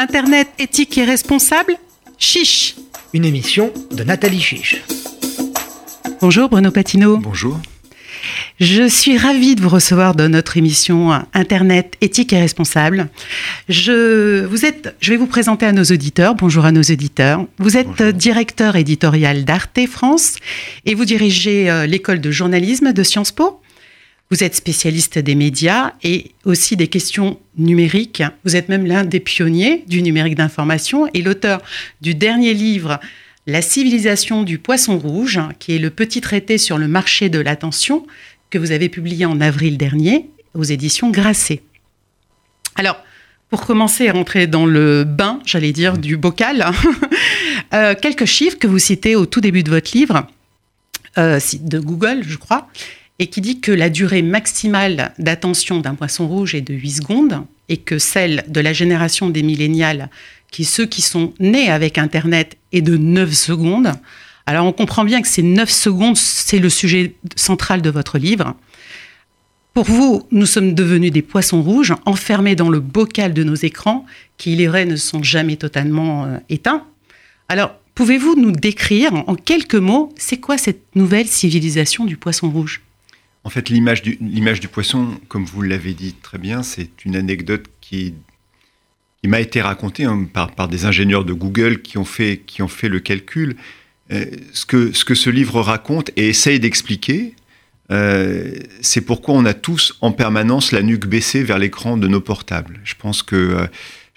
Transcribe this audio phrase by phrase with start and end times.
[0.00, 1.76] Internet éthique et responsable
[2.16, 2.74] Chiche
[3.12, 4.82] Une émission de Nathalie Chiche.
[6.22, 7.18] Bonjour Bruno Patino.
[7.18, 7.60] Bonjour.
[8.60, 13.10] Je suis ravie de vous recevoir dans notre émission Internet éthique et responsable.
[13.68, 16.34] Je, vous êtes, je vais vous présenter à nos auditeurs.
[16.34, 17.44] Bonjour à nos auditeurs.
[17.58, 18.14] Vous êtes Bonjour.
[18.14, 20.36] directeur éditorial d'Arte France
[20.86, 23.59] et vous dirigez euh, l'école de journalisme de Sciences Po.
[24.32, 28.22] Vous êtes spécialiste des médias et aussi des questions numériques.
[28.44, 31.60] Vous êtes même l'un des pionniers du numérique d'information et l'auteur
[32.00, 33.00] du dernier livre
[33.48, 38.06] La civilisation du poisson rouge, qui est le petit traité sur le marché de l'attention
[38.50, 41.62] que vous avez publié en avril dernier aux éditions Grasset.
[42.76, 43.02] Alors,
[43.48, 46.66] pour commencer à rentrer dans le bain, j'allais dire, du bocal,
[47.74, 50.24] euh, quelques chiffres que vous citez au tout début de votre livre,
[51.18, 52.68] euh, de Google, je crois,
[53.20, 57.44] et qui dit que la durée maximale d'attention d'un poisson rouge est de 8 secondes
[57.68, 60.08] et que celle de la génération des millénials,
[60.50, 63.92] qui ceux qui sont nés avec Internet, est de 9 secondes.
[64.46, 68.56] Alors on comprend bien que ces 9 secondes, c'est le sujet central de votre livre.
[69.74, 74.06] Pour vous, nous sommes devenus des poissons rouges, enfermés dans le bocal de nos écrans,
[74.38, 76.86] qui, il est vrai, ne sont jamais totalement euh, éteints.
[77.48, 82.80] Alors, pouvez-vous nous décrire en quelques mots, c'est quoi cette nouvelle civilisation du poisson rouge?
[83.42, 88.14] En fait, l'image du, poisson, comme vous l'avez dit très bien, c'est une anecdote qui,
[89.24, 92.42] m'a été racontée hein, par, des ingénieurs de Google qui ont fait,
[92.82, 93.56] le calcul.
[94.12, 97.34] Euh, ce, que, ce que ce livre raconte et essaye d'expliquer,
[97.90, 102.20] euh, c'est pourquoi on a tous en permanence la nuque baissée vers l'écran de nos
[102.20, 102.80] portables.
[102.84, 103.66] Je pense que euh,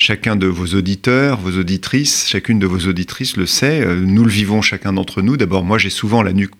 [0.04, 3.80] chacun de vos auditeurs, vos auditrices, chacune de vos auditrices le sait.
[3.82, 5.38] Euh, nous le vivons chacun d'entre nous.
[5.38, 6.56] D'abord, moi, j'ai souvent la nuque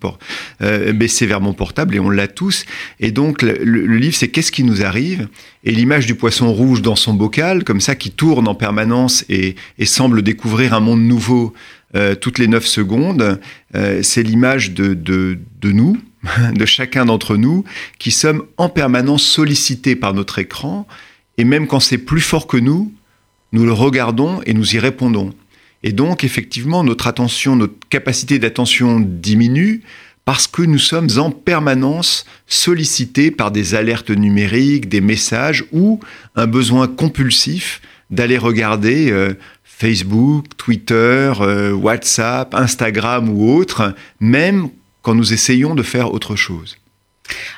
[0.62, 2.64] euh, baissée vers mon portable et on l'a tous.
[3.00, 3.52] Et donc, le,
[3.98, 5.28] livre, c'est qu'est-ce qui nous arrive?
[5.62, 9.56] Et l'image du poisson rouge dans son bocal, comme ça, qui tourne en permanence et,
[9.84, 11.52] semble découvrir un monde nouveau
[11.94, 13.38] euh, toutes les 9 secondes,
[14.02, 15.98] c'est l'image de nous,
[16.54, 17.64] de chacun d'entre nous,
[17.98, 20.86] qui sommes en permanence sollicités par notre écran,
[21.36, 22.92] et même quand c'est plus fort que nous,
[23.54, 25.32] nous le regardons et nous y répondons.
[25.84, 29.82] Et donc, effectivement, notre attention, notre capacité d'attention diminue
[30.24, 36.00] parce que nous sommes en permanence sollicités par des alertes numériques, des messages ou
[36.34, 44.68] un besoin compulsif d'aller regarder euh, Facebook, Twitter, euh, WhatsApp, Instagram ou autre, même
[45.02, 46.76] quand nous essayons de faire autre chose.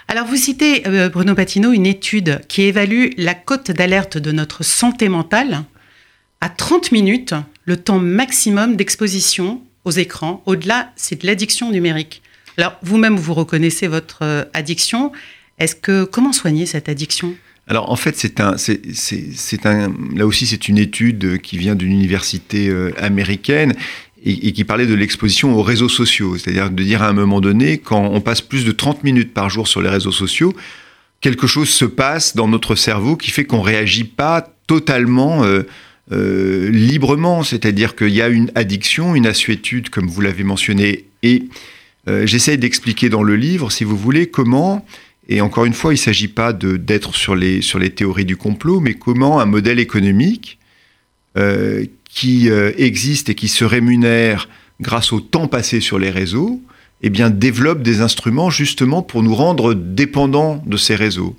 [0.09, 4.63] Alors, vous citez, euh, Bruno Patino, une étude qui évalue la cote d'alerte de notre
[4.63, 5.65] santé mentale
[6.41, 10.43] à 30 minutes, le temps maximum d'exposition aux écrans.
[10.47, 12.23] Au-delà, c'est de l'addiction numérique.
[12.59, 15.13] Alors, vous-même, vous reconnaissez votre euh, addiction.
[15.59, 17.35] Est-ce que comment soigner cette addiction?
[17.69, 21.91] Alors en fait, c'est un, c'est, un, là aussi, c'est une étude qui vient d'une
[21.91, 23.75] université euh, américaine
[24.25, 27.79] et, qui parlait de l'exposition aux réseaux sociaux, c'est-à-dire de dire à un moment donné,
[27.79, 30.55] quand on passe plus de 30 minutes par jour sur les réseaux sociaux,
[31.21, 35.63] quelque chose se passe dans notre cerveau qui fait qu'on réagit pas totalement euh,
[36.13, 41.45] euh, librement, c'est-à-dire qu'il y a une addiction, une assuétude, comme vous l'avez mentionné, et
[42.09, 44.85] euh, j'essaie d'expliquer dans le livre, si vous voulez, comment
[45.29, 48.37] et encore une fois, il ne s'agit pas d'être sur les, sur les théories du
[48.37, 50.59] complot, mais comment un modèle économique
[51.37, 54.49] euh, qui euh, existe et qui se rémunère
[54.81, 56.61] grâce au temps passé sur les réseaux,
[57.03, 61.37] eh bien, développe des instruments justement pour nous rendre dépendants de ces réseaux.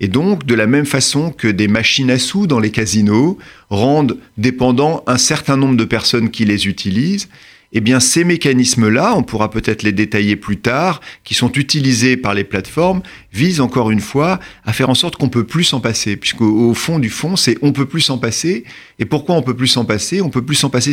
[0.00, 3.38] Et donc, de la même façon que des machines à sous dans les casinos
[3.70, 7.28] rendent dépendants un certain nombre de personnes qui les utilisent,
[7.72, 12.32] eh bien, ces mécanismes-là, on pourra peut-être les détailler plus tard, qui sont utilisés par
[12.32, 13.02] les plateformes,
[13.32, 16.74] visent encore une fois à faire en sorte qu'on peut plus s'en passer, puisqu'au au
[16.74, 18.64] fond du fond, c'est on peut plus s'en passer.
[18.98, 20.20] Et pourquoi on peut plus s'en passer?
[20.20, 20.92] On peut plus s'en passer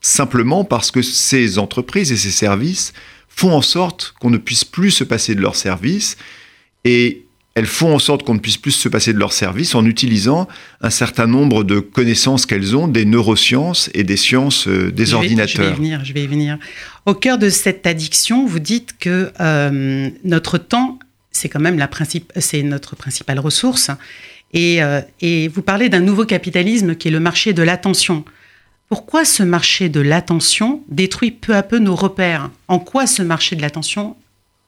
[0.00, 2.92] simplement parce que ces entreprises et ces services
[3.28, 6.16] font en sorte qu'on ne puisse plus se passer de leurs services.
[6.84, 7.23] Et
[7.54, 10.48] elles font en sorte qu'on ne puisse plus se passer de leurs services en utilisant
[10.80, 15.10] un certain nombre de connaissances qu'elles ont des neurosciences et des sciences euh, des Je
[15.10, 15.54] vais- ordinateurs.
[15.56, 16.58] Je vais y venir, je vais y venir.
[17.06, 20.98] Au cœur de cette addiction, vous dites que euh, notre temps,
[21.30, 23.90] c'est quand même la principe, c'est notre principale ressource.
[24.52, 28.24] Et, euh, et vous parlez d'un nouveau capitalisme qui est le marché de l'attention.
[28.88, 32.50] Pourquoi ce marché de l'attention détruit peu à peu nos repères?
[32.68, 34.16] En quoi ce marché de l'attention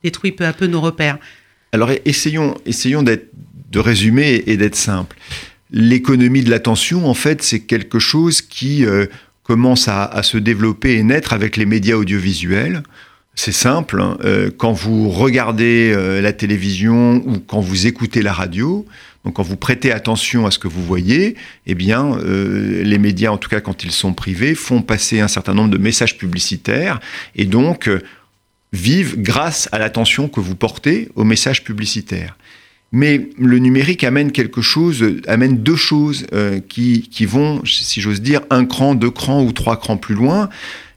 [0.03, 1.19] détruit peu à peu nos repères?
[1.73, 5.17] Alors essayons, essayons de résumer et d'être simple.
[5.71, 9.07] L'économie de l'attention, en fait, c'est quelque chose qui euh,
[9.43, 12.83] commence à, se développer et naître avec les médias audiovisuels.
[13.35, 14.17] C'est simple, hein.
[14.25, 18.87] euh, quand vous regardez euh, la télévision ou quand vous écoutez la radio,
[19.25, 21.35] donc quand vous prêtez attention à ce que vous voyez,
[21.67, 25.53] eh bien, les médias, en tout cas quand ils sont privés, font passer un certain
[25.53, 27.01] nombre de messages publicitaires
[27.35, 27.91] et donc
[28.77, 32.37] vivent grâce à l'attention que vous portez aux messages publicitaires.
[32.93, 36.25] Mais le numérique amène quelque chose, amène deux choses
[36.69, 40.49] qui, qui vont, si j'ose dire, un cran, deux crans ou trois crans plus loin.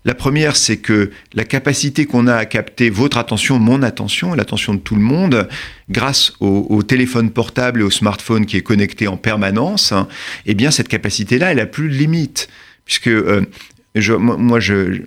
[0.05, 4.73] La première, c'est que la capacité qu'on a à capter votre attention, mon attention, l'attention
[4.73, 5.49] de tout le monde,
[5.89, 10.07] grâce au, téléphone portable et au smartphone qui est connecté en permanence, hein,
[10.45, 12.47] eh bien cette capacité-là, elle a plus de limite.
[12.85, 13.45] Puisque euh,
[13.93, 15.01] je, moi, je,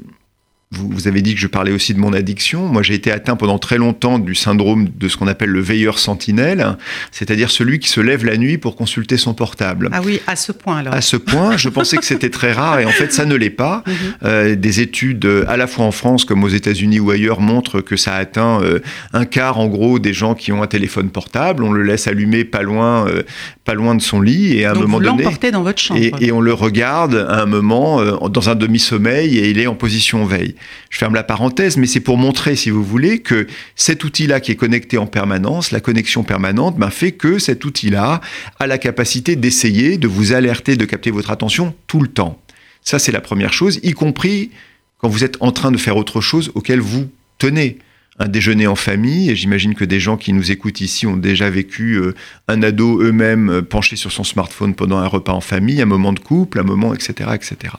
[0.73, 2.67] vous, avez dit que je parlais aussi de mon addiction.
[2.67, 5.99] Moi, j'ai été atteint pendant très longtemps du syndrome de ce qu'on appelle le veilleur
[5.99, 6.77] sentinelle,
[7.11, 9.91] c'est-à-dire celui qui se lève la nuit pour consulter son portable.
[9.93, 10.95] Ah oui, à ce point alors.
[10.95, 13.51] À ce point, je pensais que c'était très rare et en fait, ça ne l'est
[13.51, 13.85] pas.
[13.87, 13.95] Mhm.
[14.25, 17.97] Euh, des études, à la fois en France comme aux États-Unis ou ailleurs, montrent que
[17.97, 18.79] ça atteint euh,
[19.13, 21.65] un quart en gros des gens qui ont un téléphone portable.
[21.65, 23.23] On le laisse allumer pas loin, euh,
[23.65, 25.51] pas loin de son lit et à un moment vous donné.
[25.53, 26.01] dans votre chambre.
[26.01, 29.75] Et, et, on le regarde à un moment dans un demi-sommeil et il est en
[29.75, 30.55] position veille.
[30.91, 34.53] Je ferme la parenthèse, mais c'est pour montrer, si vous voulez, que cet outil-là qui
[34.53, 38.21] est connecté en permanence, la connexion permanente, ben, fait que cet outil-là
[38.59, 42.41] a la capacité d'essayer de vous alerter, de capter votre attention tout le temps.
[42.83, 44.51] Ça, c'est la première chose, y compris
[44.99, 47.79] quand vous êtes en train de faire autre chose auquel vous tenez
[48.19, 51.49] un déjeuner en famille, et j'imagine que des gens qui nous écoutent ici ont déjà
[51.49, 52.15] vécu euh,
[52.47, 56.13] un ado eux-mêmes euh, penché sur son smartphone pendant un repas en famille, un moment
[56.13, 57.75] de couple, un moment, etc., etc.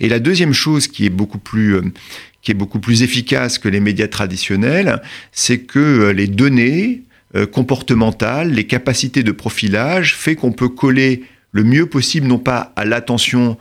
[0.00, 1.82] Et la deuxième chose qui est beaucoup plus, euh,
[2.48, 5.02] qui est beaucoup plus efficace que les médias traditionnels,
[5.32, 7.02] c'est que les données
[7.52, 12.86] comportementales, les capacités de profilage, fait qu'on peut coller le mieux possible, non pas à
[12.86, 13.58] l'attention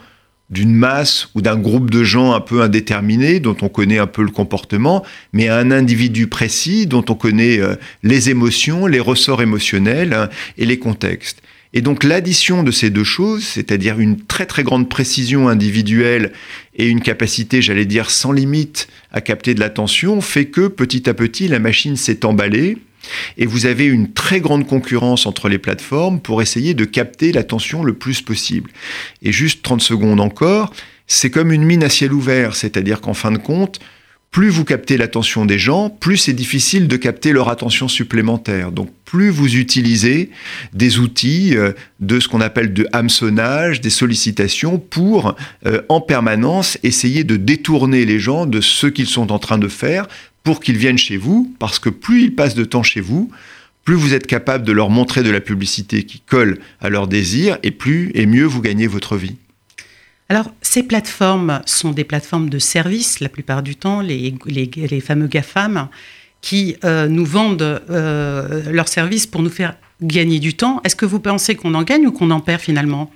[0.49, 4.23] d'une masse ou d'un groupe de gens un peu indéterminés dont on connaît un peu
[4.23, 5.03] le comportement,
[5.33, 10.29] mais à un individu précis dont on connaît euh, les émotions, les ressorts émotionnels hein,
[10.57, 11.41] et les contextes.
[11.73, 16.31] Et donc l'addition de ces deux choses, c'est-à-dire une très très grande précision individuelle
[16.75, 21.13] et une capacité, j'allais dire, sans limite à capter de l'attention, fait que petit à
[21.13, 22.77] petit la machine s'est emballée
[23.37, 27.83] et vous avez une très grande concurrence entre les plateformes pour essayer de capter l'attention
[27.83, 28.71] le plus possible.
[29.21, 30.73] Et juste 30 secondes encore,
[31.07, 33.79] c'est comme une mine à ciel ouvert, c'est-à-dire qu'en fin de compte,
[34.37, 38.71] plus vous captez l'attention des gens, plus c'est difficile de capter leur attention supplémentaire.
[38.71, 40.29] Donc plus vous utilisez
[40.73, 45.35] des outils euh, de ce qu'on appelle de hameçonnage, des sollicitations pour
[45.65, 49.67] euh, en permanence essayer de détourner les gens de ce qu'ils sont en train de
[49.67, 50.07] faire
[50.43, 53.31] pour qu'ils viennent chez vous, parce que plus ils passent de temps chez vous,
[53.85, 57.57] plus vous êtes capable de leur montrer de la publicité qui colle à leurs désirs,
[57.63, 59.37] et plus et mieux vous gagnez votre vie.
[60.29, 65.27] Alors, ces plateformes sont des plateformes de services, la plupart du temps, les, les, fameux
[65.27, 65.87] GAFAM,
[66.41, 70.81] qui euh, nous vendent euh, leurs services pour nous faire gagner du temps.
[70.83, 73.11] Est-ce que vous pensez qu'on en gagne ou qu'on en perd finalement?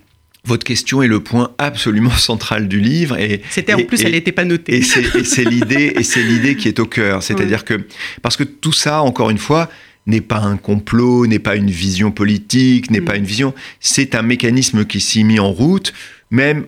[0.46, 3.18] Votre question est le point absolument central du livre.
[3.20, 4.78] Et c'était en plus, elle n'était pas notée.
[4.78, 7.24] Et c'est l'idée, et c'est l'idée qui est au cœur.
[7.24, 7.86] C'est-à-dire que
[8.22, 9.70] parce que tout ça, encore une fois,
[10.08, 13.18] n'est pas un complot, n'est pas une vision politique, n'est pas mm.
[13.18, 13.54] une vision.
[13.82, 15.94] C'est un mécanisme qui s'y mis en route,
[16.32, 16.66] même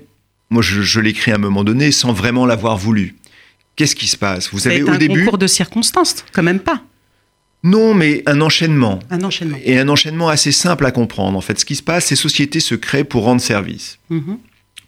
[0.54, 3.16] moi je, l'écris à un moment donné sans vraiment l'avoir voulu.
[3.76, 4.52] Qu'est-ce qui se passe?
[4.52, 6.84] Vous savez, au début, un concours de circonstances, quand même pas.
[7.64, 9.00] Non, mais un enchaînement.
[9.10, 9.58] Un enchaînement.
[9.64, 11.38] Et un enchaînement assez simple à comprendre.
[11.38, 14.00] En fait, ce qui se passe, ces sociétés se créent pour rendre service.
[14.10, 14.38] Mhm.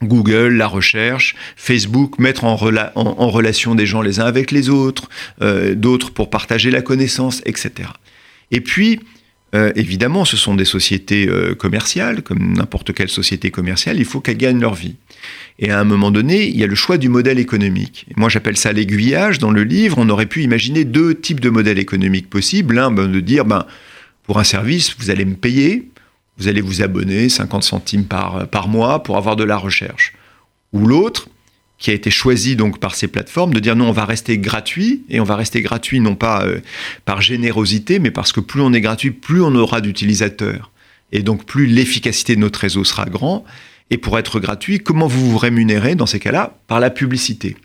[0.04, 5.10] Google, la recherche, Facebook, mettre en, relation des gens les uns avec les autres,
[5.42, 7.90] euh, d'autres pour partager la connaissance, etc.
[8.52, 9.00] Et puis,
[9.56, 14.20] euh, évidemment, ce sont des sociétés euh, commerciales, comme n'importe quelle société commerciale, il faut
[14.20, 14.96] qu'elles gagnent leur vie.
[15.60, 18.06] Et à un moment donné, il y a le choix du modèle économique.
[18.18, 19.40] moi, j'appelle ça l'aiguillage.
[19.40, 22.76] Dans le livre, on aurait pu imaginer deux types de modèles économiques possibles.
[22.76, 23.66] L'un, ben, de dire, ben,
[24.24, 25.90] pour un service, vous allez me payer,
[26.38, 30.14] vous allez vous abonner 50 centimes par, par mois pour avoir de la recherche.
[30.74, 31.30] Ou l'autre,
[31.78, 35.04] qui a été choisi donc par ces plateformes, de dire non, on va rester gratuit,
[35.10, 36.60] et on va rester gratuit non pas euh,
[37.04, 40.72] par générosité, mais parce que plus on est gratuit, plus on aura d'utilisateurs.
[41.12, 43.46] Et donc plus l'efficacité de notre réseau sera grand.
[43.92, 47.56] Et pour être gratuit, comment vous vous rémunérez dans ces cas-là Par la publicité?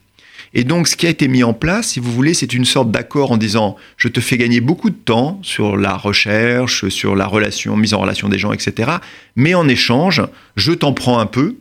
[0.52, 2.90] Et donc, ce qui a été mis en place, si vous voulez, c'est une sorte
[2.90, 7.26] d'accord en disant je te fais gagner beaucoup de temps sur la recherche, sur la
[7.26, 8.90] relation, mise en relation des gens, etc.
[9.36, 10.22] Mais en échange,
[10.56, 11.56] je t'en prends un peu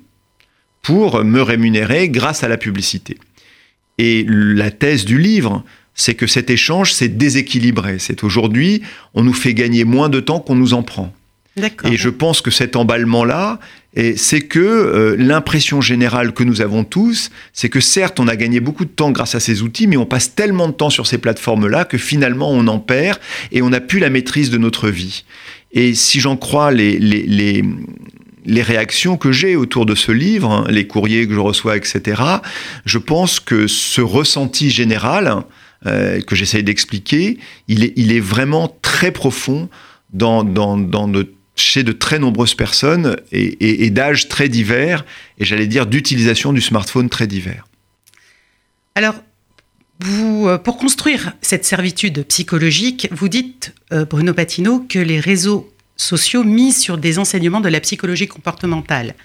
[0.82, 3.18] pour me rémunérer grâce à la publicité.
[3.98, 8.00] Et la thèse du livre, c'est que cet échange s'est déséquilibré.
[8.00, 8.82] C'est aujourd'hui,
[9.14, 11.14] on nous fait gagner moins de temps qu'on nous en prend.
[11.84, 13.60] Et je pense que cet emballement-là
[14.16, 18.60] c'est que euh, l'impression générale que nous avons tous, c'est que certes, on a gagné
[18.60, 21.18] beaucoup de temps grâce à ces outils, mais on passe tellement de temps sur ces
[21.18, 23.20] plateformes-là que finalement, on en perd
[23.52, 25.26] et on n'a plus la maîtrise de notre vie.
[25.72, 27.64] Et si j'en crois les, les, les,
[28.46, 32.22] les réactions que j'ai autour de ce livre, hein, les courriers que je reçois, etc.,
[32.86, 35.44] je pense que ce ressenti général
[35.86, 39.70] euh, que j'essaye d'expliquer, il est, vraiment très profond
[41.56, 45.06] chez de très nombreuses personnes et, et, d'âges très divers,
[45.38, 47.66] et j'allais dire d'utilisation du smartphone très divers.
[48.96, 49.16] Alors,
[50.06, 56.44] euh, pour construire cette servitude psychologique, vous dites, euh, Bruno Patino, que les réseaux sociaux
[56.44, 59.16] misent sur des enseignements de la psychologie comportementale.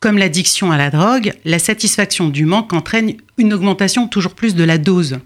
[0.00, 4.64] Comme l'addiction à la drogue, la satisfaction du manque entraîne une augmentation toujours plus de
[4.64, 5.18] la dose.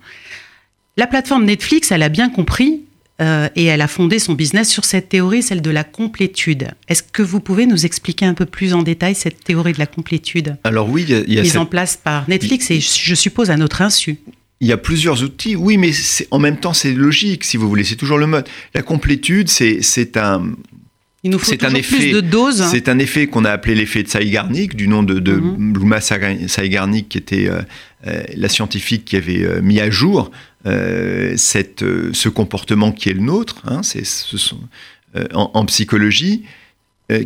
[0.97, 2.83] La plateforme Netflix, elle a bien compris
[3.23, 6.69] euh, et elle a fondé son business sur cette théorie, celle de la complétude.
[6.89, 9.87] Est-ce que vous pouvez nous expliquer un peu plus en détail cette théorie de la
[9.87, 11.61] complétude Alors oui, il y a, il y a mise cette...
[11.61, 14.19] en place par Netflix et je suppose à notre insu.
[14.61, 15.93] Il y a plusieurs outils, oui, mais
[16.31, 18.47] en même temps, c'est logique, si vous voulez, c'est toujours le mode.
[18.75, 20.53] La complétude, c'est un,
[21.27, 22.65] il nous faut c'est un effet, plus de doses.
[22.71, 26.49] C'est un effet qu'on a appelé l'effet de Saigarnik, du nom de, de mm -hmm.
[26.49, 27.63] Saigarnik, qui était euh,
[28.07, 30.31] euh, la scientifique qui avait euh, mis à jour
[30.67, 34.61] euh, cette, ce comportement qui est le nôtre, hein, c'est, ce sont,
[35.35, 36.45] en, en, psychologie,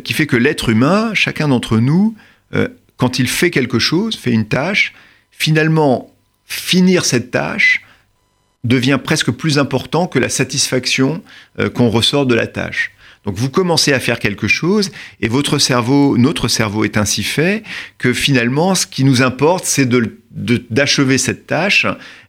[0.03, 2.15] qui fait que l'être humain, chacun d'entre nous,
[2.99, 4.93] quand il fait quelque chose, fait une tâche,
[5.45, 5.93] finalement,
[6.45, 7.81] finir cette tâche
[8.63, 11.09] devient presque plus important que la satisfaction
[11.75, 12.83] qu'on ressort de la tâche.
[13.25, 17.63] Donc vous commencez à faire quelque chose et votre cerveau, notre cerveau est ainsi fait
[17.97, 21.85] que finalement ce qui nous importe c'est de, d'achever cette tâche,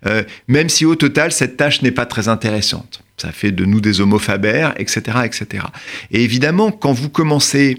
[0.07, 3.03] euh, même si au total cette tâche n'est pas très intéressante.
[3.17, 5.65] Ça fait de nous des homophabères, etc., etc.
[6.11, 7.79] Et évidemment, quand vous commencez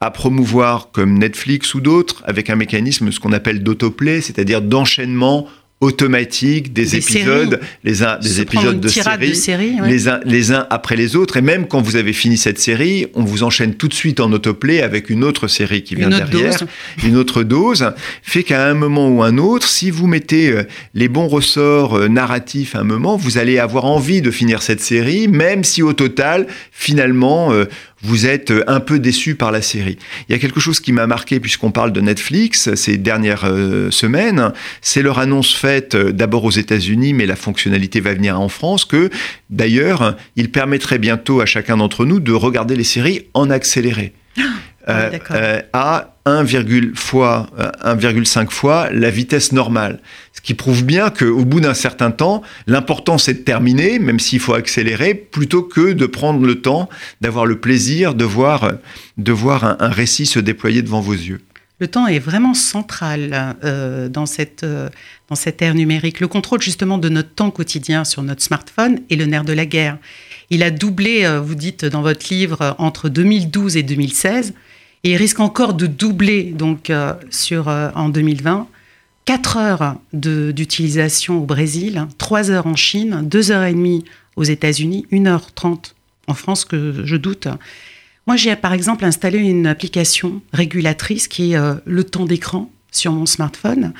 [0.00, 5.46] à promouvoir comme Netflix ou d'autres avec un mécanisme ce qu'on appelle d'autoplay, c'est-à-dire d'enchaînement
[5.82, 7.66] automatique des, des épisodes, séries.
[7.82, 9.88] les uns des épisodes de série, de ouais.
[9.88, 11.36] les, uns, les uns après les autres.
[11.36, 14.30] Et même quand vous avez fini cette série, on vous enchaîne tout de suite en
[14.32, 16.68] autoplay avec une autre série qui vient une derrière, dose.
[17.04, 20.62] une autre dose, fait qu'à un moment ou un autre, si vous mettez euh,
[20.94, 24.80] les bons ressorts euh, narratifs à un moment, vous allez avoir envie de finir cette
[24.80, 27.64] série, même si au total, finalement, euh,
[28.02, 29.98] vous êtes un peu déçu par la série.
[30.28, 33.90] Il y a quelque chose qui m'a marqué puisqu'on parle de Netflix ces dernières euh,
[33.90, 38.48] semaines, c'est leur annonce faite euh, d'abord aux États-Unis, mais la fonctionnalité va venir en
[38.48, 39.10] France, que
[39.50, 44.12] d'ailleurs, il permettrait bientôt à chacun d'entre nous de regarder les séries en accéléré.
[44.38, 44.42] Ah,
[44.88, 50.00] euh, euh, à 1,5 fois, euh, fois la vitesse normale.
[50.32, 54.40] Ce qui prouve bien qu'au bout d'un certain temps, l'important c'est de terminer, même s'il
[54.40, 56.88] faut accélérer, plutôt que de prendre le temps,
[57.20, 58.72] d'avoir le plaisir de voir,
[59.18, 61.40] de voir un, un, récit se déployer devant vos yeux.
[61.78, 66.20] Le temps est vraiment central euh, dans, cette, dans cette ère numérique.
[66.20, 69.66] Le contrôle justement de notre temps quotidien sur notre smartphone est le nerf de la
[69.66, 69.98] guerre.
[70.50, 74.54] Il a doublé, euh, vous dites dans votre livre, entre 2012 et 2016
[75.04, 78.68] et il risque encore de doubler donc euh, sur euh, en 2020.
[79.24, 85.06] 4 heures d'utilisation au Brésil, 3 heures en Chine, 2 heures et demie aux États-Unis,
[85.12, 85.94] 1 heure 30
[86.26, 87.46] en France que je doute.
[88.26, 93.12] Moi, j'ai par exemple installé une application régulatrice qui est euh, le temps d'écran sur
[93.12, 93.92] mon smartphone.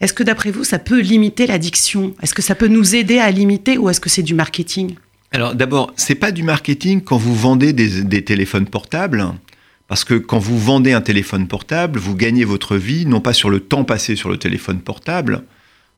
[0.00, 2.14] Est-ce que d'après vous, ça peut limiter l'addiction?
[2.22, 4.94] Est-ce que ça peut nous aider à limiter ou est-ce que c'est du marketing?
[5.32, 9.24] Alors d'abord, c'est pas du marketing quand vous vendez des, des téléphones portables.
[9.90, 13.50] Parce que quand vous vendez un téléphone portable, vous gagnez votre vie, non pas sur
[13.50, 15.42] le temps passé sur le téléphone portable,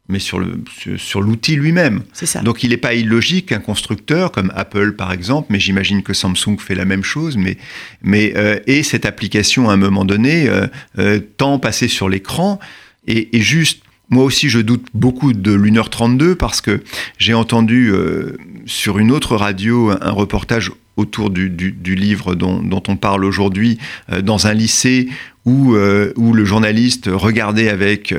[0.08, 2.02] mais sur l'outil sur, sur lui-même.
[2.42, 6.58] Donc il n'est pas illogique qu'un constructeur comme Apple par exemple, mais j'imagine que Samsung
[6.58, 7.58] fait la même chose, mais,
[8.02, 10.66] mais euh, ait cette application à un moment donné, euh,
[10.98, 12.58] euh, temps passé sur l'écran,
[13.06, 13.82] et, et, juste,
[14.12, 16.83] moi aussi je doute beaucoup de l'1h32 parce que
[17.19, 21.49] j'ai entendu euh, sur une autre radio un, reportage autour du,
[21.95, 23.78] livre dont, on parle aujourd'hui
[24.12, 25.09] euh, dans un lycée
[25.47, 28.14] où, euh, où le journaliste regardait avec,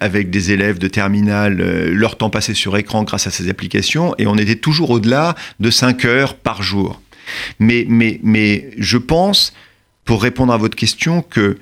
[0.00, 1.56] avec des élèves de terminale
[1.92, 5.70] leur temps passé sur écran grâce à ces applications et on était toujours au-delà de
[5.70, 7.00] 5 heures par jour.
[7.58, 9.52] Mais, mais, mais je pense,
[10.04, 11.58] pour répondre à votre question, que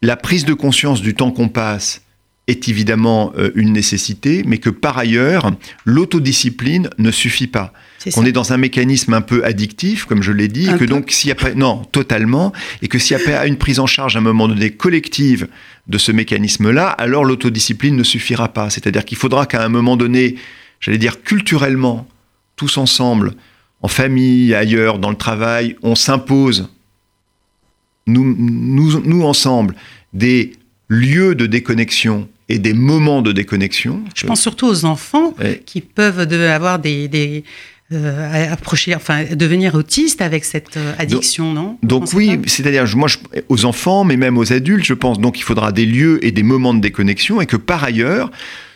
[0.00, 2.02] la prise de conscience du temps qu'on passe
[2.50, 5.50] est évidemment euh, une nécessité, mais que par ailleurs,
[5.84, 7.72] l'autodiscipline ne suffit pas.
[8.16, 10.84] On est dans un mécanisme un peu addictif, comme je l'ai dit, un et que
[10.84, 10.86] peu.
[10.86, 12.52] donc s'il y a non, totalement,
[12.82, 15.48] et que s'il n'y a pas une prise en charge à un moment donné collective
[15.86, 18.70] de ce mécanisme-là, alors l'autodiscipline ne suffira pas.
[18.70, 20.36] C'est-à-dire qu'il faudra qu'à un moment donné,
[20.80, 22.08] j'allais dire culturellement,
[22.56, 23.34] tous ensemble,
[23.82, 26.68] en famille, ailleurs, dans le travail, on s'impose
[28.06, 29.74] nous, nous, nous ensemble,
[30.12, 30.52] des
[30.88, 34.02] lieux de déconnexion et des moments de déconnexion.
[34.14, 35.34] Je pense surtout aux enfants
[35.66, 37.44] qui peuvent avoir des, des
[37.92, 41.76] euh, approcher, enfin, devenir autiste avec cette euh, addiction, non?
[41.82, 43.08] Donc oui, c'est-à-dire, moi,
[43.48, 45.18] aux enfants, mais même aux adultes, je pense.
[45.18, 48.30] Donc, il faudra des lieux et des moments de déconnexion, et que par ailleurs,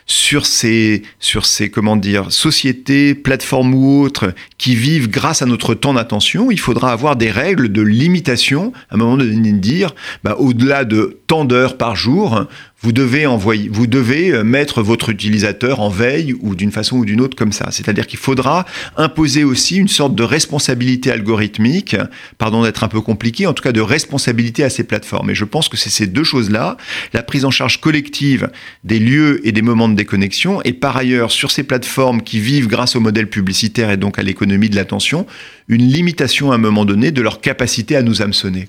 [0.05, 5.73] sur ces, sur ces, comment dire, sociétés, plateformes ou autres qui vivent grâce à notre
[5.73, 9.95] temps d'attention, il faudra avoir des règles de limitation, à un moment donné, de dire,
[10.23, 12.47] bah, au-delà de tant d'heures par jour,
[12.85, 17.05] vous devez envoyer, vous devez euh, mettre votre utilisateur en veille ou d'une façon ou
[17.05, 17.69] d'une autre comme ça.
[17.71, 18.63] C'est-à-dire qu'il faudra
[18.95, 21.95] imposer aussi une sorte de responsabilité algorithmique,
[22.37, 25.31] pardon d'être un peu compliqué, en tout cas de responsabilité à ces plateformes.
[25.31, 26.77] Et je pense que c'est ces deux choses-là,
[27.13, 28.51] la prise en charge collective
[28.83, 32.67] des lieux et des moments de déconnexion, et par ailleurs sur ces plateformes qui vivent
[32.67, 35.25] grâce au modèle publicitaire et donc à l'économie de l'attention,
[35.69, 38.67] une limitation à un moment donné de leur capacité à nous hameçonner.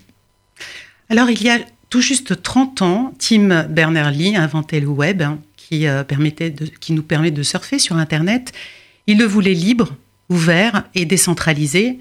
[1.10, 5.86] Alors il y a tout juste 30 ans, Tim Berners-Lee inventait le web hein, qui,
[5.86, 8.52] euh, permettait qui nous permet de surfer sur Internet.
[9.06, 9.94] Il le voulait libre,
[10.28, 11.98] ouvert et décentralisé.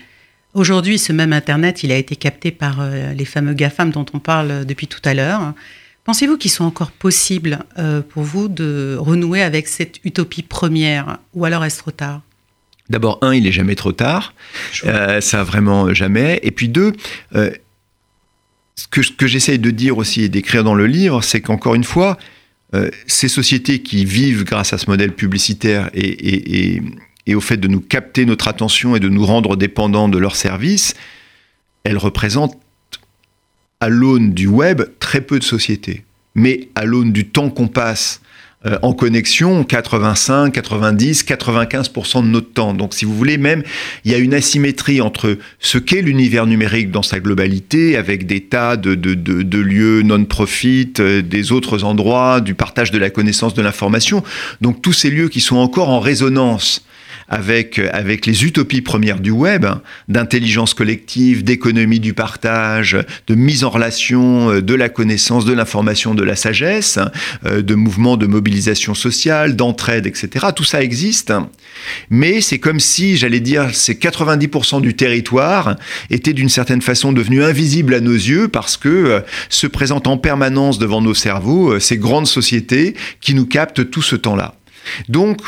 [0.54, 4.20] Aujourd'hui, ce même Internet, il a été capté par euh, les fameux GAFAM dont on
[4.20, 5.54] parle depuis tout à l'heure.
[6.04, 11.46] Pensez-vous qu'il soit encore possible euh, pour vous de renouer avec cette utopie première ou
[11.46, 12.22] alors est-ce trop tard?
[12.90, 14.36] D'abord, un, il est jamais trop tard.
[14.74, 16.40] ça, vraiment jamais.
[16.44, 16.94] Et puis deux,
[18.76, 22.18] ce que, j'essaye de dire aussi et d'écrire dans le livre, c'est qu'encore une fois,
[22.74, 26.82] euh, ces sociétés qui vivent grâce à ce modèle publicitaire et,
[27.34, 30.94] au fait de nous capter notre attention et de nous rendre dépendants de leurs services,
[31.84, 32.60] elles représentent,
[33.80, 36.06] à l'aune du web, très peu de sociétés.
[36.34, 38.22] Mais à l'aune du temps qu'on passe
[38.66, 42.74] euh, en connexion 85, 90, 95% de notre temps.
[42.74, 43.64] Donc si vous voulez même,
[44.06, 48.42] il y a une asymétrie entre ce qu'est l'univers numérique dans sa globalité, avec des
[48.42, 53.10] tas de, de, de, de lieux non-profit, euh, des autres endroits, du partage de la
[53.10, 54.24] connaissance, de l'information.
[54.62, 56.86] Donc tous ces lieux qui sont encore en résonance
[57.28, 59.66] avec, avec les utopies premières du web,
[60.08, 66.14] d'intelligence collective, d'économie du partage, de mise en relation euh, de la connaissance, de l'information,
[66.14, 67.00] de la sagesse,
[67.46, 70.48] euh, de mouvements de mobilisation sociale, d'entraide, etc.
[70.56, 71.34] Tout ça existe,
[72.10, 75.76] mais c'est comme si, j'allais dire, ces 90% du territoire
[76.10, 80.18] étaient d'une certaine façon devenus invisibles à nos yeux parce que euh, se présentent en
[80.18, 84.56] permanence devant nos cerveaux ces grandes sociétés qui nous captent tout ce temps-là.
[85.10, 85.40] Donc,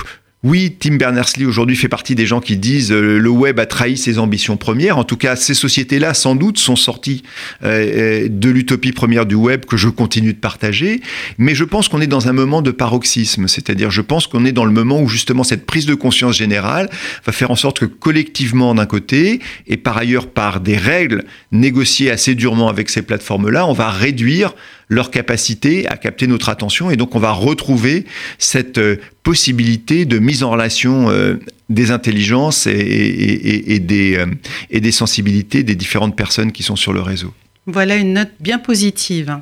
[0.43, 3.97] oui, Tim Berners-Lee aujourd'hui fait partie des gens qui disent euh, le web a trahi
[3.97, 5.00] ses ambitions premières.
[5.00, 7.23] En tout cas, ces sociétés-là, sans doute, sont sorties
[7.63, 11.02] euh, euh, de l'utopie première du web que je continue de partager.
[11.39, 14.52] Mais je pense qu'on est dans un moment de paroxysme, c'est-à-dire je pense qu'on est
[14.52, 16.88] dans le moment où justement cette prise de conscience générale
[17.26, 22.12] va faire en sorte que collectivement d'un côté et par ailleurs par des règles négociées
[22.12, 24.54] assez durement avec ces plateformes-là, on va réduire
[24.89, 26.89] leur capacité à capter notre attention.
[26.91, 28.06] Et donc, on va retrouver
[28.38, 31.36] cette euh, possibilité de mise en relation euh,
[31.69, 34.26] des intelligences et, des, euh,
[34.69, 37.34] et des sensibilités des différentes personnes qui sont sur le réseau.
[37.65, 39.39] Voilà une note bien positive.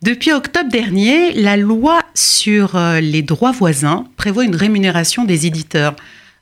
[0.00, 5.96] Depuis octobre dernier, la loi sur les droits voisins prévoit une rémunération des éditeurs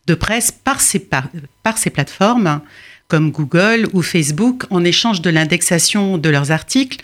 [0.06, 2.60] de presse par ces, par ces plateformes
[3.08, 6.98] comme Google ou Facebook en échange de l'indexation de leurs articles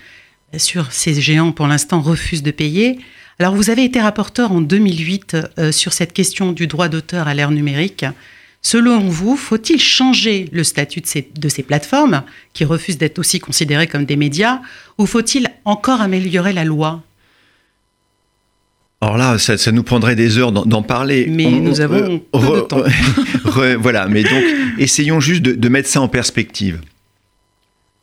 [0.53, 2.99] Bien sûr, ces géants, pour l'instant, refusent de payer.
[3.39, 7.33] Alors, vous avez été rapporteur en 2008 euh, sur cette question du droit d'auteur à
[7.33, 8.05] l'ère numérique.
[8.61, 13.41] Selon vous, faut-il changer le statut de ces, de ces plateformes, qui refusent d'être aussi
[13.41, 14.61] considérées comme des médias,
[14.99, 17.03] ou faut-il encore améliorer la loi?
[19.01, 21.27] Alors là, ça, nous prendrait des heures d'en parler.
[21.31, 22.83] Mais nous avons peu de temps.
[23.81, 24.45] voilà, mais donc
[24.79, 26.79] essayons juste de mettre ça en perspective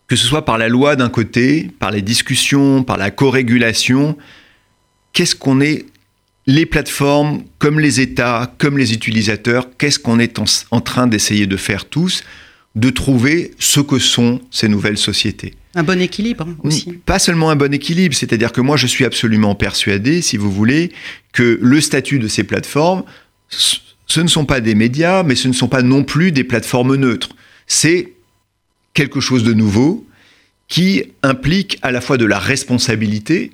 [0.09, 4.17] que ce soit par la loi d'un côté, par les discussions, par la co-régulation,
[5.13, 5.85] qu'est-ce qu'on est,
[6.47, 10.39] les plateformes, comme les États, comme les utilisateurs, qu'est-ce qu'on est
[10.71, 12.23] en, train d'essayer de faire tous,
[12.73, 15.53] de trouver ce que sont ces nouvelles sociétés.
[15.75, 16.93] Un bon équilibre aussi.
[17.05, 20.91] Pas seulement un bon équilibre, c'est-à-dire que moi je suis absolument persuadé, si vous voulez,
[21.33, 23.03] que le statut de ces plateformes,
[23.49, 26.95] ce ne sont pas des médias, mais ce ne sont pas non plus des plateformes
[26.95, 27.29] neutres.
[27.67, 28.13] C'est
[28.99, 30.05] quelque chose de nouveau
[30.67, 33.51] qui implique à la fois de la responsabilité,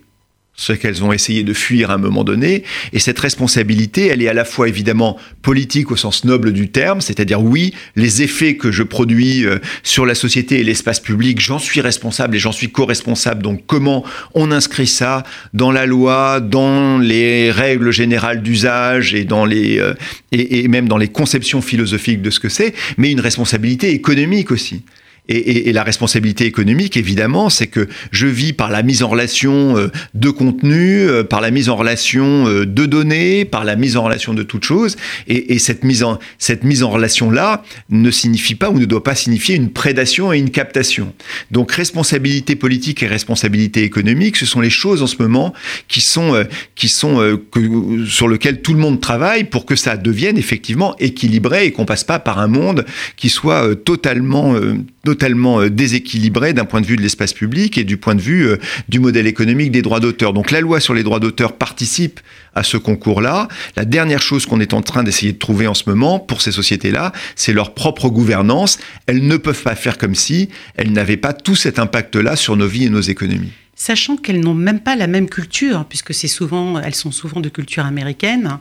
[0.56, 2.64] ce qu'elles ont essayé de fuir à un moment donné.
[2.94, 7.00] Et cette responsabilité, elle est à la fois évidemment politique au sens noble du terme,
[7.00, 11.60] c'est-à-dire oui, les effets que je produis euh, sur la société et l'espace public, j'en
[11.60, 13.44] suis responsable et j'en suis co-responsable.
[13.44, 14.04] Donc comment
[14.34, 15.22] on inscrit ça
[15.54, 19.94] dans la loi, dans les règles générales d'usage et euh,
[20.32, 24.82] et même dans les conceptions philosophiques de ce que c'est, mais une responsabilité économique aussi.
[25.28, 29.88] Et, la responsabilité économique, évidemment, c'est que je vis par la mise en relation euh,
[30.14, 34.04] de contenu, euh, par la mise en relation euh, de données, par la mise en
[34.04, 34.96] relation de toutes choses.
[35.28, 39.16] Et, cette mise en, cette mise en relation-là ne signifie pas ou ne doit pas
[39.16, 41.14] signifier une prédation et une captation.
[41.50, 45.54] Donc responsabilité politique et responsabilité économique, ce sont les choses en ce moment
[45.88, 50.38] qui sont, qui sont que, sur lesquelles tout le monde travaille pour que ça devienne
[50.38, 52.86] effectivement équilibré et qu'on passe pas par un monde
[53.16, 54.56] qui soit totalement
[55.24, 58.58] euh, déséquilibré d'un point de vue de l'espace public et du point de vue euh,
[58.90, 60.34] du modèle économique des droits d'auteur.
[60.34, 62.20] Donc la loi sur les droits d'auteur participe
[62.54, 63.48] à ce concours-là.
[63.76, 66.52] La dernière chose qu'on est en train d'essayer de trouver en ce moment pour ces
[66.52, 68.78] sociétés-là, c'est leur propre gouvernance.
[69.08, 72.68] Elles ne peuvent pas faire comme si elles n'avaient pas tout cet impact-là sur nos
[72.68, 76.80] vies et nos économies sachant qu'elles n'ont même pas la même culture, puisque c'est souvent,
[76.80, 78.60] elles sont souvent de culture américaine.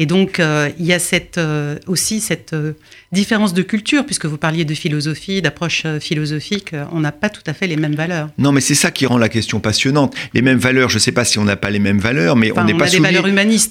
[0.00, 2.72] Et donc, euh, il y a cette, euh, aussi cette euh,
[3.12, 7.52] différence de culture, puisque vous parliez de philosophie, d'approche philosophique, on n'a pas tout à
[7.52, 8.30] fait les mêmes valeurs.
[8.38, 10.14] Non, mais c'est ça qui rend la question passionnante.
[10.32, 12.50] Les mêmes valeurs, je ne sais pas si on n'a pas les mêmes valeurs, mais
[12.56, 13.08] on n'est pas, soumis,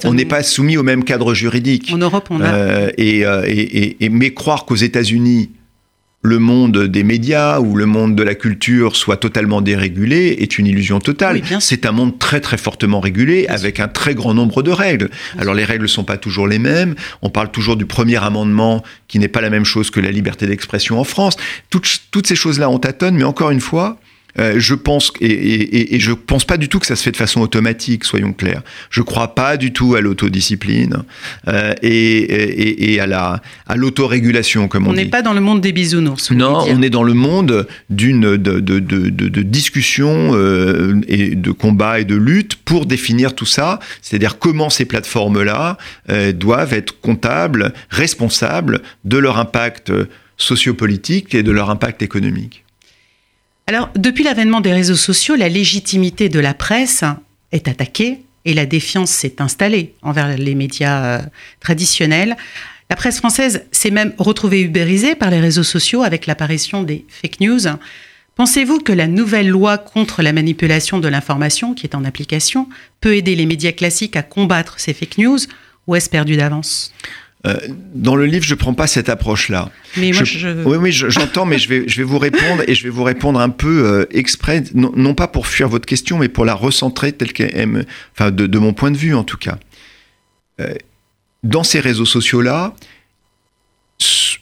[0.03, 1.89] on n'est pas soumis au même cadre juridique.
[1.91, 2.89] En Europe, on a.
[2.99, 5.49] et, et, et, mais croire qu'aux États-Unis,
[6.21, 10.67] le monde des médias ou le monde de la culture soit totalement dérégulé est une
[10.67, 11.41] illusion totale.
[11.59, 15.09] c'est un monde très très fortement régulé avec un très grand nombre de règles.
[15.37, 16.95] Alors les règles ne sont pas toujours les mêmes.
[17.21, 20.45] On parle toujours du premier amendement qui n'est pas la même chose que la liberté
[20.45, 21.37] d'expression en France.
[21.69, 23.97] Toutes, toutes ces choses-là on tâtonne, mais encore une fois,
[24.39, 27.17] euh, je pense et, et, je pense pas du tout que ça se fait de
[27.17, 28.61] façon automatique, soyons clairs.
[28.89, 31.03] Je crois pas du tout à l'autodiscipline
[31.47, 34.99] euh, et, et, à la à l'autorégulation, comme on, on dit.
[34.99, 36.31] On n'est pas dans le monde des bisounours.
[36.31, 41.51] Non, on est dans le monde d'une de, de, de, de, discussion euh, et de
[41.51, 43.79] combat et de lutte pour définir tout ça.
[44.01, 45.77] C'est-à-dire comment ces plateformes-là
[46.09, 49.91] euh, doivent être comptables, responsables de leur impact
[50.37, 52.63] sociopolitique et de leur impact économique.
[53.69, 57.03] Alors, depuis l'avènement des réseaux sociaux, la légitimité de la presse
[57.51, 61.21] est attaquée et la défiance s'est installée envers les médias euh,
[61.59, 62.35] traditionnels.
[62.89, 67.41] La presse française s'est même retrouvée ubérisée par les réseaux sociaux avec l'apparition des fake
[67.41, 67.59] news.
[68.33, 72.67] Pensez-vous que la nouvelle loi contre la manipulation de l'information, qui est en application,
[73.01, 75.37] peut aider les médias classiques à combattre ces fake news
[75.85, 76.91] ou est-ce perdu d'avance?
[77.47, 77.55] Euh,
[77.95, 79.71] dans le livre, je prends pas cette approche-là.
[79.95, 80.63] Mais moi, je...
[80.65, 83.39] Oui, oui, j'entends, mais je vais, je vais vous répondre et je vais vous répondre
[83.39, 87.31] un peu euh, exprès, non, pas pour fuir votre question, mais pour la recentrer telle
[87.31, 89.57] qu'elle enfin, de, mon point de vue en tout cas.
[90.59, 90.73] Euh,
[91.43, 92.75] dans ces réseaux sociaux-là,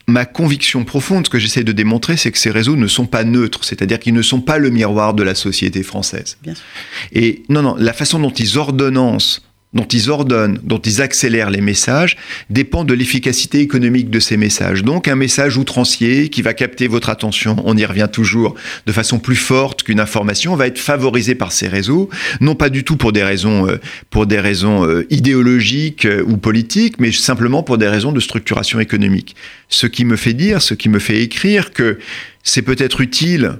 [0.08, 3.24] ma conviction profonde, ce que j'essaie de démontrer, c'est que ces réseaux ne sont pas
[3.24, 6.38] neutres, c'est-à-dire qu'ils ne sont pas le miroir de la société française.
[6.42, 6.64] Bien sûr.
[7.12, 11.62] Et non, non, la façon dont ils ordonnancent dont ils ordonnent, dont ils accélèrent les
[11.62, 12.16] messages,
[12.50, 14.84] dépend de l'efficacité économique de ces messages.
[14.84, 19.20] Donc un message outrancier qui va capter votre attention, on y revient toujours, de façon
[19.20, 23.12] plus forte qu'une information, va être favorisé par ces réseaux, non pas du tout pour
[23.12, 23.78] des raisons, euh,
[24.10, 28.80] pour des raisons euh, idéologiques euh, ou politiques, mais simplement pour des raisons de structuration
[28.80, 29.36] économique.
[29.68, 32.00] Ce qui me fait dire, ce qui me fait écrire que
[32.44, 33.54] c'est peut-être utile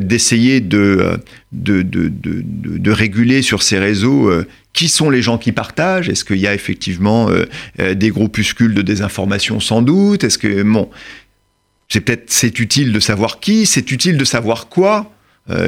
[0.00, 1.20] d'essayer de
[1.52, 4.32] de, de, de, de, réguler sur ces réseaux
[4.72, 6.08] qui sont les gens qui partagent?
[6.08, 7.46] Est-ce qu'il y a effectivement euh,
[7.80, 10.24] euh, des groupuscules de désinformation sans doute?
[10.24, 10.90] Est-ce que bon,
[11.88, 15.12] c'est peut-être c'est utile de savoir qui, c'est utile de savoir quoi?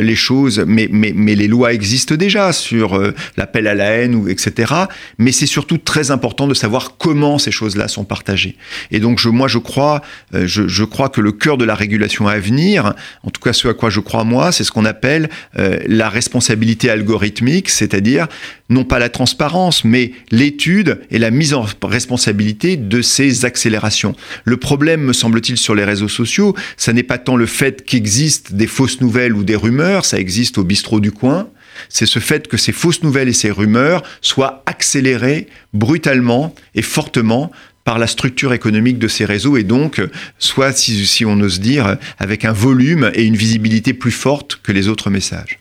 [0.00, 4.14] Les choses, mais, mais, mais, les lois existent déjà sur euh, l'appel à la haine,
[4.14, 4.72] ou, etc.
[5.18, 8.56] Mais c'est surtout très important de savoir comment ces choses-là sont partagées.
[8.90, 10.02] Et donc, je, moi, je crois,
[10.34, 13.52] euh, je, je, crois que le cœur de la régulation à venir, en tout cas
[13.52, 18.26] ce à quoi je crois moi, c'est ce qu'on appelle la responsabilité algorithmique, c'est-à-dire
[18.72, 24.14] non pas la transparence, mais l'étude et la mise en responsabilité de ces accélérations.
[24.44, 28.54] Le problème, me semble-t-il, sur les réseaux sociaux, ça n'est pas tant le fait qu'existent
[28.54, 29.71] des fausses nouvelles ou des rumeurs,
[30.04, 31.48] ça existe au bistrot du coin,
[31.88, 37.50] c'est ce fait que ces fausses nouvelles et ces rumeurs soient accélérées brutalement et fortement
[37.84, 40.00] par la structure économique de ces réseaux et donc
[40.38, 44.72] soit, si, si on ose dire, avec un volume et une visibilité plus forte que
[44.72, 45.58] les autres messages.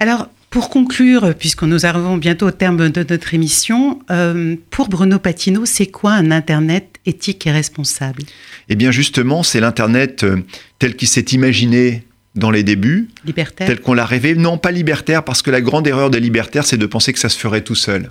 [0.00, 5.18] Alors, pour conclure, puisque nous arrivons bientôt au terme de notre émission, euh, pour Bruno
[5.18, 8.22] Patino, c'est quoi un Internet éthique et responsable?
[8.68, 10.38] Eh bien justement, c'est l'Internet euh,
[10.78, 12.02] tel qu'il s'est imaginé
[12.34, 13.66] dans les débuts, libertaire.
[13.66, 14.34] tel qu'on l'a rêvé.
[14.34, 17.28] Non, pas libertaire, parce que la grande erreur des libertaires, c'est de penser que ça
[17.28, 18.08] se ferait tout seul.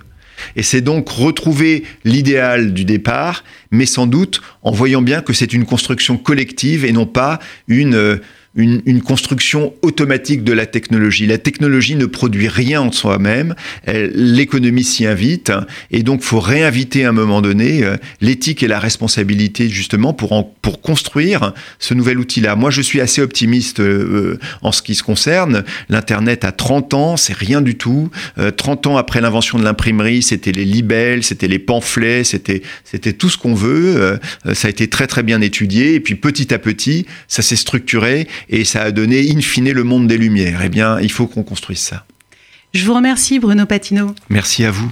[0.56, 5.52] Et c'est donc retrouver l'idéal du départ, mais sans doute en voyant bien que c'est
[5.52, 7.94] une construction collective et non pas une...
[7.94, 8.16] Euh,
[8.54, 11.26] une, une, construction automatique de la technologie.
[11.26, 13.54] La technologie ne produit rien en soi-même,
[13.86, 15.52] l'économie s'y invite,
[15.90, 20.32] et donc faut réinviter à un moment donné euh, l'éthique et la responsabilité justement pour,
[20.32, 22.56] en, pour construire ce nouvel outil-là.
[22.56, 25.64] Moi, je suis assez optimiste euh, en ce qui se concerne.
[25.88, 28.10] L'Internet a 30 ans, c'est rien du tout.
[28.38, 32.62] Euh, 30 ans après l'invention de l'imprimerie, c'était les libelles, c'était les pamphlets, c'était
[33.12, 33.96] tout ce qu'on veut.
[34.46, 37.56] Euh, ça a été très très bien étudié, et puis petit à petit, ça s'est
[37.56, 40.60] structuré et ça a donné in fine le monde des lumières.
[40.64, 42.06] Eh bien, il faut qu'on construise ça.
[42.72, 44.14] Je vous remercie Bruno Patino.
[44.28, 44.90] Merci à vous.